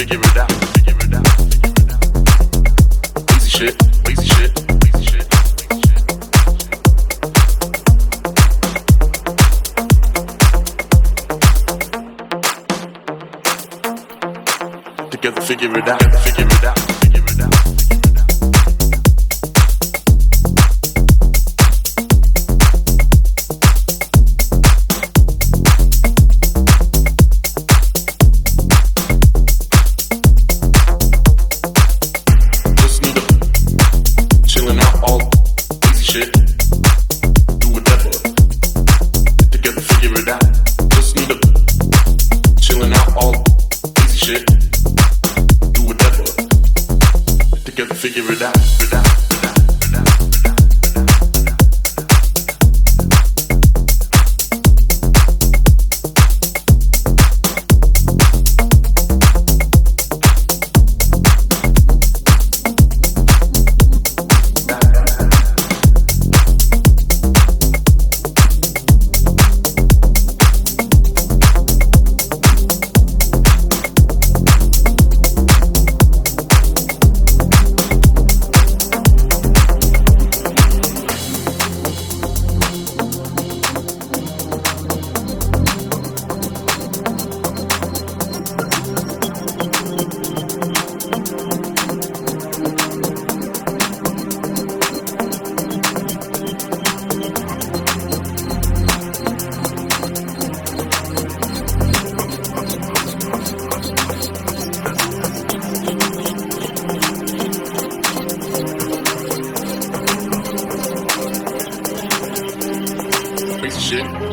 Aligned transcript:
figure 0.00 0.18
it 0.22 0.36
out. 0.38 0.50
Easy 3.36 3.50
shit. 3.50 3.76
Easy 4.08 4.28
shit. 4.28 4.52
Together, 15.10 15.40
figure 15.42 15.76
it 15.76 15.88
out. 15.88 16.02
Figure 16.24 16.46
it 16.46 16.64
out. 16.64 16.79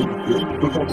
Sometimes 0.00 0.92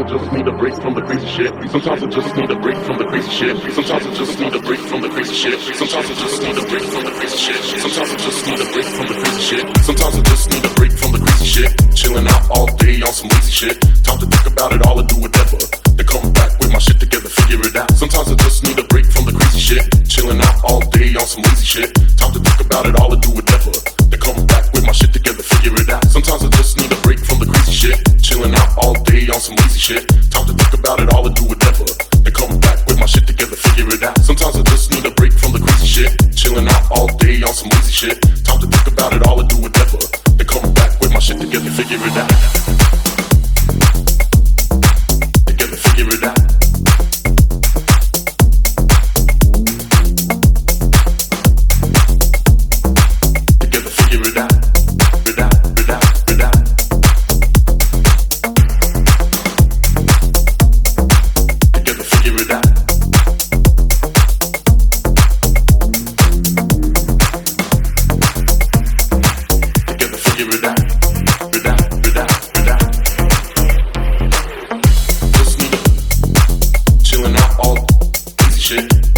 I 0.00 0.02
just 0.02 0.32
need 0.32 0.48
a 0.48 0.50
break 0.50 0.74
from 0.74 0.94
the 0.94 1.02
crazy 1.06 1.26
shit. 1.28 1.50
Sometimes 1.70 2.02
I 2.02 2.08
just 2.08 2.32
need 2.34 2.50
a 2.50 2.58
break 2.58 2.76
from 2.82 2.98
the 2.98 3.04
crazy 3.06 3.28
shit. 3.30 3.54
Sometimes 3.70 4.06
I 4.06 4.10
just 4.10 4.38
need 4.38 4.50
a 4.50 4.58
break 4.58 4.78
from 4.82 5.00
the 5.02 5.08
crazy 5.08 5.34
shit. 5.34 5.76
Sometimes 5.78 6.10
I 6.10 6.14
just 6.14 6.42
need 6.42 6.58
a 6.58 6.66
break 6.66 6.82
from 6.82 7.04
the 7.06 7.10
crazy 7.14 7.38
shit. 7.38 7.62
Sometimes 7.78 8.10
I 8.10 8.16
just 8.18 8.42
need 8.42 8.58
a 8.58 8.66
break 8.66 8.86
from 8.90 9.06
the 9.06 9.14
crazy 9.14 9.42
shit. 9.46 9.62
Sometimes 9.86 10.14
I 10.18 10.22
just 10.26 10.50
need 10.50 10.64
a 10.64 10.74
break 10.74 10.92
from 10.92 11.12
the 11.12 11.18
crazy 11.22 11.46
shit. 11.46 11.94
Chilling 11.94 12.26
out 12.26 12.50
all 12.50 12.66
day 12.82 12.98
on 13.02 13.12
some 13.12 13.28
lazy 13.28 13.52
shit. 13.52 13.78
Time 14.02 14.18
to 14.18 14.26
think 14.26 14.46
about 14.50 14.72
it 14.72 14.82
all 14.86 14.98
and 14.98 15.08
do 15.08 15.22
whatever. 15.22 15.58
Then 15.94 16.06
come 16.06 16.32
back 16.32 16.58
with 16.58 16.72
my 16.72 16.78
shit 16.78 16.98
together, 16.98 17.28
figure 17.28 17.62
it 17.62 17.76
out. 17.76 17.92
Sometimes 17.92 18.32
I 18.32 18.34
just 18.42 18.64
need 18.64 18.78
a 18.78 18.84
break 18.90 19.06
from 19.06 19.26
the 19.26 19.32
crazy 19.38 19.60
shit. 19.60 19.86
Chilling 20.08 20.40
out 20.40 20.64
all 20.64 20.80
day 20.90 21.14
on 21.14 21.26
some 21.26 21.42
lazy 21.42 21.64
shit. 21.64 22.07
Shit. 27.78 27.98
Chilling 28.20 28.54
out 28.54 28.70
all 28.78 28.94
day 29.04 29.28
on 29.30 29.40
some 29.40 29.54
lazy 29.54 29.78
shit. 29.78 30.08
Time 30.30 30.46
to 30.46 30.52
think 30.52 30.74
about 30.74 30.98
it 31.00 31.14
all 31.14 31.24
and 31.26 31.36
do 31.36 31.44
whatever. 31.46 31.86
Then 32.24 32.34
come 32.34 32.58
back 32.58 32.84
with 32.86 32.98
my 32.98 33.06
shit 33.06 33.26
together, 33.26 33.54
figure 33.54 33.86
it 33.94 34.02
out. 34.02 34.18
Sometimes 34.18 34.56
I 34.56 34.62
just 34.62 34.90
need 34.90 35.06
a 35.06 35.12
break 35.12 35.32
from 35.32 35.52
the 35.52 35.60
crazy 35.60 35.86
shit. 35.86 36.10
Chilling 36.34 36.66
out 36.66 36.90
all 36.90 37.06
day 37.22 37.40
on 37.42 37.54
some 37.54 37.68
lazy 37.70 37.92
shit. 37.92 38.18
Time 38.42 38.58
to 38.60 38.66
think 38.66 38.86
about 38.88 39.14
it 39.14 39.22
all 39.26 39.27
chilling 77.18 77.36
out 77.36 77.58
all 77.66 77.76
easy 78.46 78.60
shit. 78.60 79.17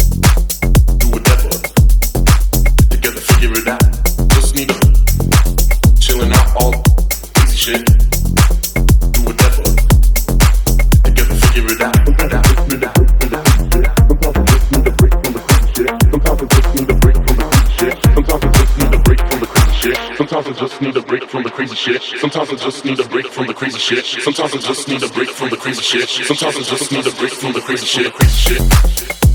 From 21.31 21.43
the 21.43 21.49
crazy 21.49 21.75
shit. 21.75 22.03
Sometimes 22.19 22.49
I 22.49 22.55
just 22.55 22.83
need 22.83 22.99
a 22.99 23.07
break 23.07 23.25
from 23.27 23.47
the 23.47 23.53
crazy 23.53 23.79
shit. 23.79 24.05
Sometimes 24.05 24.53
I 24.53 24.57
just 24.57 24.87
need 24.89 25.01
a 25.01 25.07
break 25.07 25.29
from 25.29 25.49
the 25.49 25.55
crazy 25.55 25.81
shit. 25.81 26.09
Sometimes 26.09 26.57
I 26.57 26.61
just 26.61 26.91
need 26.91 27.07
a 27.07 27.11
break 27.11 27.31
from 27.31 27.53
the 27.53 27.61
crazy 27.61 27.85
shit. 27.85 28.13
Crazy 28.13 28.55
shit. 28.55 29.30